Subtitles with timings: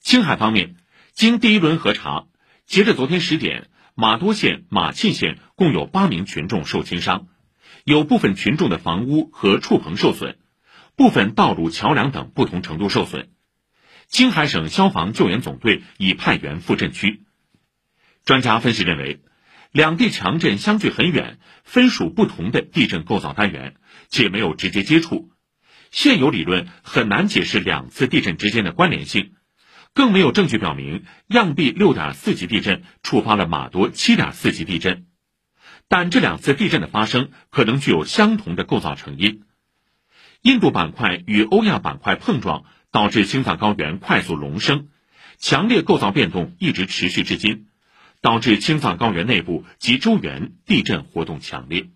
[0.00, 0.76] 青海方面，
[1.12, 2.26] 经第一轮核查，
[2.66, 7.26] 截至昨天十点，玛多县、马沁县共有八名群众受轻伤，
[7.84, 10.38] 有部分群众的房屋和畜棚受损，
[10.96, 13.30] 部分道路、桥梁等不同程度受损。
[14.06, 17.24] 青海省消防救援总队已派员赴震区。
[18.24, 19.20] 专家分析认为，
[19.72, 23.74] 两地强震相距很远，分属不同的地震构造单元，
[24.08, 25.30] 且没有直接接触，
[25.90, 29.32] 现有理论很难解释两次地震之间的关联性。
[29.98, 35.06] 更没有证据表明漾濞六点四级地震触发了玛多七点四级地震，
[35.88, 39.42] 但这两次地震的发生可能具有相同的构造成因。
[40.40, 44.86] 印度板块与欧亚板块碰撞，导致青藏高原快速隆升，
[45.36, 47.66] 强烈构造变动一直持续至今，
[48.20, 51.88] 导致青藏高原内部及周缘地震活动强烈。